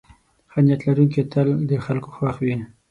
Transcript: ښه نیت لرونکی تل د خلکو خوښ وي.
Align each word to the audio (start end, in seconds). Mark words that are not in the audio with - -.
ښه 0.51 0.59
نیت 0.65 0.81
لرونکی 0.87 1.21
تل 1.31 1.47
د 1.69 1.71
خلکو 1.85 2.09
خوښ 2.15 2.35
وي. 2.43 2.55